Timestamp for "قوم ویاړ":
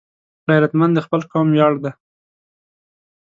1.31-1.73